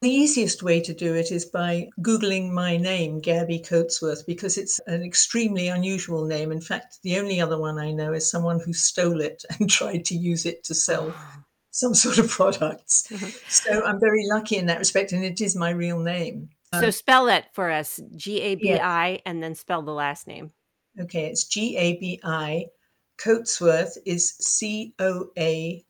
the 0.05 0.11
easiest 0.11 0.63
way 0.63 0.83
to 0.83 0.93
do 0.93 1.15
it 1.15 1.33
is 1.33 1.47
by 1.47 1.89
Googling 2.03 2.51
my 2.51 2.77
name, 2.77 3.23
Gabi 3.23 3.67
Coatsworth, 3.67 4.27
because 4.27 4.59
it's 4.59 4.79
an 4.87 5.03
extremely 5.03 5.69
unusual 5.69 6.27
name. 6.27 6.53
In 6.53 6.61
fact, 6.61 6.99
the 7.03 7.19
only 7.19 7.41
other 7.41 7.59
one 7.59 7.79
I 7.79 7.91
know 7.91 8.13
is 8.13 8.31
someone 8.31 8.61
who 8.61 8.75
stole 8.75 9.23
it 9.23 9.43
and 9.59 9.71
tried 9.71 10.05
to 10.05 10.15
use 10.15 10.45
it 10.45 10.63
to 10.65 10.75
sell 10.75 11.15
some 11.71 11.95
sort 11.95 12.19
of 12.19 12.29
products. 12.29 13.09
so 13.49 13.83
I'm 13.83 13.99
very 13.99 14.27
lucky 14.29 14.59
in 14.59 14.67
that 14.67 14.79
respect, 14.79 15.13
and 15.13 15.25
it 15.25 15.41
is 15.41 15.57
my 15.57 15.71
real 15.71 15.99
name. 15.99 16.51
So 16.75 16.87
um, 16.87 16.93
spell 16.93 17.25
that 17.27 17.55
for 17.55 17.71
us 17.71 17.99
G 18.15 18.43
A 18.43 18.57
B 18.57 18.75
I 18.75 19.09
yeah. 19.09 19.19
and 19.25 19.43
then 19.43 19.55
spell 19.55 19.81
the 19.81 19.93
last 19.93 20.27
name. 20.27 20.53
Okay, 21.01 21.25
it's 21.31 21.45
G 21.45 21.79
A 21.79 21.97
B 21.97 22.21
I. 22.23 22.67
Coatsworth 23.17 23.97
is 24.05 24.35
C 24.37 24.93
O 24.99 25.31
A 25.39 25.83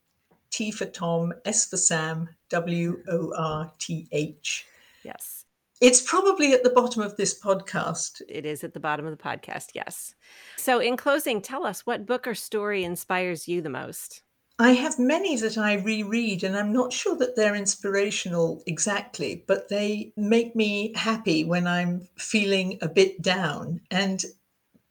T 0.54 0.70
for 0.70 0.86
Tom, 0.86 1.32
S 1.44 1.66
for 1.66 1.76
Sam, 1.76 2.28
W 2.48 3.02
O 3.10 3.32
R 3.36 3.72
T 3.80 4.06
H. 4.12 4.64
Yes. 5.02 5.46
It's 5.80 6.00
probably 6.00 6.52
at 6.52 6.62
the 6.62 6.70
bottom 6.70 7.02
of 7.02 7.16
this 7.16 7.36
podcast. 7.38 8.22
It 8.28 8.46
is 8.46 8.62
at 8.62 8.72
the 8.72 8.78
bottom 8.78 9.04
of 9.04 9.10
the 9.10 9.22
podcast, 9.22 9.70
yes. 9.74 10.14
So, 10.56 10.78
in 10.78 10.96
closing, 10.96 11.42
tell 11.42 11.66
us 11.66 11.84
what 11.84 12.06
book 12.06 12.28
or 12.28 12.36
story 12.36 12.84
inspires 12.84 13.48
you 13.48 13.62
the 13.62 13.68
most? 13.68 14.22
I 14.60 14.74
have 14.74 14.96
many 14.96 15.34
that 15.38 15.58
I 15.58 15.74
reread, 15.74 16.44
and 16.44 16.56
I'm 16.56 16.72
not 16.72 16.92
sure 16.92 17.16
that 17.16 17.34
they're 17.34 17.56
inspirational 17.56 18.62
exactly, 18.68 19.42
but 19.48 19.68
they 19.68 20.12
make 20.16 20.54
me 20.54 20.92
happy 20.94 21.44
when 21.44 21.66
I'm 21.66 22.06
feeling 22.16 22.78
a 22.80 22.88
bit 22.88 23.20
down. 23.20 23.80
And 23.90 24.24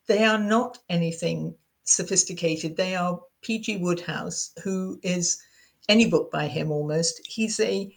they 0.07 0.25
are 0.25 0.37
not 0.37 0.79
anything 0.89 1.55
sophisticated. 1.85 2.75
They 2.75 2.97
are 2.97 3.21
P.G. 3.43 3.77
Wodehouse, 3.77 4.51
who 4.61 4.99
is 5.03 5.41
any 5.89 6.09
book 6.09 6.31
by 6.31 6.47
him 6.47 6.71
almost. 6.71 7.21
He's 7.25 7.59
a 7.59 7.93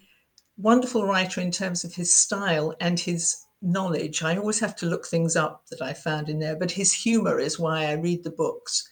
wonderful 0.57 1.05
writer 1.05 1.41
in 1.41 1.51
terms 1.51 1.85
of 1.85 1.95
his 1.95 2.15
style 2.15 2.75
and 2.81 2.99
his 2.99 3.37
knowledge. 3.63 4.23
I 4.23 4.37
always 4.37 4.61
have 4.61 4.77
to 4.77 4.87
look 4.87 5.07
things 5.07 5.37
up 5.37 5.67
that 5.71 5.83
I 5.83 5.93
found 5.93 6.29
in 6.29 6.39
there, 6.39 6.57
but 6.57 6.71
his 6.71 6.93
humor 6.93 7.39
is 7.39 7.59
why 7.59 7.87
I 7.87 7.93
read 7.93 8.25
the 8.25 8.31
books. 8.31 8.89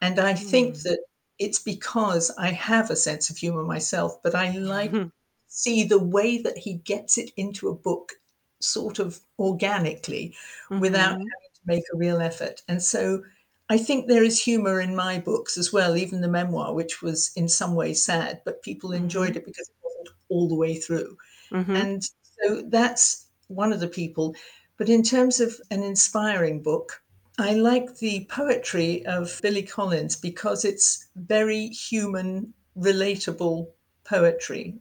And 0.00 0.18
I 0.18 0.34
mm. 0.34 0.38
think 0.38 0.76
hmm. 0.76 0.82
that 0.84 1.00
it's 1.38 1.58
because 1.58 2.30
I 2.38 2.50
have 2.50 2.90
a 2.90 2.96
sense 2.96 3.30
of 3.30 3.36
humor 3.36 3.62
myself, 3.64 4.22
but 4.22 4.34
I 4.34 4.50
like 4.58 4.92
mm-hmm. 4.92 5.08
see 5.48 5.84
the 5.84 5.98
way 5.98 6.40
that 6.42 6.58
he 6.58 6.74
gets 6.74 7.18
it 7.18 7.30
into 7.36 7.68
a 7.68 7.74
book 7.74 8.12
sort 8.60 8.98
of 8.98 9.20
organically 9.38 10.34
mm-hmm. 10.70 10.80
without 10.80 11.12
having 11.12 11.26
to 11.26 11.60
make 11.64 11.84
a 11.92 11.96
real 11.96 12.20
effort. 12.20 12.60
And 12.68 12.82
so 12.82 13.22
I 13.70 13.78
think 13.78 14.08
there 14.08 14.24
is 14.24 14.42
humor 14.42 14.80
in 14.80 14.96
my 14.96 15.20
books 15.20 15.56
as 15.56 15.72
well, 15.72 15.96
even 15.96 16.20
the 16.20 16.28
memoir, 16.28 16.74
which 16.74 17.02
was 17.02 17.30
in 17.36 17.48
some 17.48 17.76
way 17.76 17.94
sad, 17.94 18.42
but 18.44 18.64
people 18.64 18.90
mm-hmm. 18.90 19.04
enjoyed 19.04 19.36
it 19.36 19.46
because 19.46 19.68
it 19.68 19.76
wasn't 19.84 20.08
all 20.28 20.48
the 20.48 20.56
way 20.56 20.74
through. 20.74 21.16
Mm-hmm. 21.52 21.76
And 21.76 22.02
so 22.02 22.62
that's 22.66 23.26
one 23.46 23.72
of 23.72 23.78
the 23.78 23.86
people. 23.86 24.34
But 24.76 24.88
in 24.88 25.04
terms 25.04 25.38
of 25.38 25.54
an 25.70 25.84
inspiring 25.84 26.62
book, 26.62 27.00
I 27.38 27.54
like 27.54 27.98
the 27.98 28.26
poetry 28.28 29.06
of 29.06 29.38
Billy 29.40 29.62
Collins 29.62 30.16
because 30.16 30.64
it's 30.64 31.06
very 31.14 31.68
human, 31.68 32.52
relatable 32.76 33.68
poetry. 34.02 34.80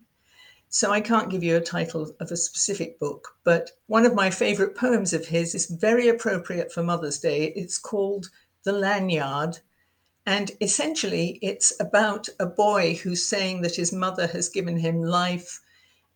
So 0.70 0.92
I 0.92 1.00
can't 1.00 1.30
give 1.30 1.44
you 1.44 1.58
a 1.58 1.62
title 1.62 2.12
of 2.20 2.32
a 2.32 2.38
specific 2.38 3.00
book, 3.00 3.36
but 3.44 3.72
one 3.86 4.06
of 4.06 4.16
my 4.16 4.32
favorite 4.32 4.76
poems 4.76 5.14
of 5.14 5.28
his 5.28 5.54
is 5.54 5.68
very 5.68 6.08
appropriate 6.08 6.72
for 6.72 6.82
Mother's 6.82 7.20
Day. 7.20 7.54
It's 7.56 7.78
called 7.78 8.30
the 8.64 8.74
lanyard. 8.74 9.60
And 10.26 10.52
essentially, 10.62 11.40
it's 11.42 11.74
about 11.80 12.30
a 12.40 12.46
boy 12.46 12.96
who's 12.96 13.28
saying 13.28 13.62
that 13.62 13.76
his 13.76 13.92
mother 13.92 14.28
has 14.28 14.50
given 14.50 14.78
him 14.78 15.02
life 15.02 15.62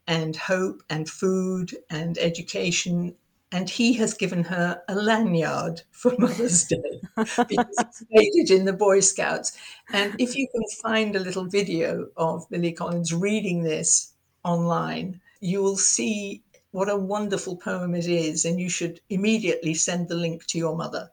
and 0.07 0.35
hope 0.35 0.81
and 0.89 1.09
food 1.09 1.75
and 1.89 2.17
education. 2.17 3.15
And 3.51 3.69
he 3.69 3.93
has 3.93 4.13
given 4.15 4.45
her 4.45 4.81
a 4.87 4.95
lanyard 4.95 5.83
for 5.91 6.13
Mother's 6.19 6.65
Day 6.65 7.01
because 7.15 7.75
it's 7.79 8.03
made 8.09 8.31
it 8.33 8.51
in 8.51 8.65
the 8.65 8.73
Boy 8.73 8.99
Scouts. 8.99 9.57
And 9.91 10.15
if 10.19 10.35
you 10.35 10.47
can 10.53 10.63
find 10.81 11.15
a 11.15 11.19
little 11.19 11.45
video 11.45 12.07
of 12.17 12.49
Billy 12.49 12.71
Collins 12.71 13.13
reading 13.13 13.63
this 13.63 14.13
online, 14.43 15.21
you 15.39 15.61
will 15.61 15.77
see 15.77 16.41
what 16.71 16.89
a 16.89 16.97
wonderful 16.97 17.55
poem 17.55 17.93
it 17.93 18.07
is. 18.07 18.43
And 18.43 18.59
you 18.59 18.69
should 18.69 18.99
immediately 19.09 19.75
send 19.75 20.07
the 20.09 20.15
link 20.15 20.45
to 20.47 20.57
your 20.57 20.75
mother 20.75 21.11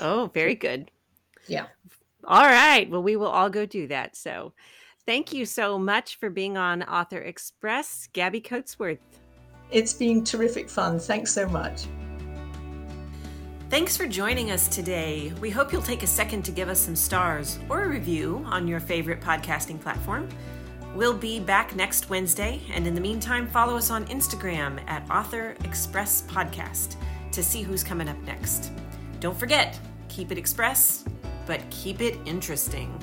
Oh, 0.00 0.30
very 0.32 0.54
good. 0.54 0.90
Yeah. 1.46 1.66
All 2.24 2.44
right. 2.44 2.88
Well, 2.90 3.02
we 3.02 3.16
will 3.16 3.28
all 3.28 3.50
go 3.50 3.66
do 3.66 3.86
that. 3.88 4.16
So 4.16 4.52
thank 5.06 5.32
you 5.32 5.46
so 5.46 5.78
much 5.78 6.16
for 6.16 6.30
being 6.30 6.56
on 6.56 6.82
Author 6.82 7.18
Express, 7.18 8.08
Gabi 8.12 8.44
Coatsworth. 8.44 8.98
It's 9.70 9.92
been 9.92 10.24
terrific 10.24 10.68
fun. 10.68 10.98
Thanks 10.98 11.32
so 11.32 11.48
much. 11.48 11.86
Thanks 13.70 13.98
for 13.98 14.06
joining 14.06 14.50
us 14.50 14.66
today. 14.66 15.30
We 15.42 15.50
hope 15.50 15.72
you'll 15.72 15.82
take 15.82 16.02
a 16.02 16.06
second 16.06 16.42
to 16.46 16.50
give 16.50 16.70
us 16.70 16.80
some 16.80 16.96
stars 16.96 17.58
or 17.68 17.84
a 17.84 17.88
review 17.88 18.42
on 18.46 18.66
your 18.66 18.80
favorite 18.80 19.20
podcasting 19.20 19.78
platform. 19.78 20.26
We'll 20.94 21.16
be 21.16 21.38
back 21.38 21.76
next 21.76 22.08
Wednesday, 22.08 22.62
and 22.72 22.86
in 22.86 22.94
the 22.94 23.00
meantime, 23.00 23.46
follow 23.46 23.76
us 23.76 23.90
on 23.90 24.06
Instagram 24.06 24.80
at 24.88 25.08
Author 25.10 25.54
Express 25.64 26.22
Podcast 26.22 26.96
to 27.30 27.42
see 27.42 27.60
who's 27.60 27.84
coming 27.84 28.08
up 28.08 28.16
next. 28.22 28.72
Don't 29.20 29.36
forget, 29.36 29.78
keep 30.08 30.30
it 30.30 30.38
express, 30.38 31.04
but 31.46 31.60
keep 31.70 32.00
it 32.00 32.16
interesting. 32.24 32.96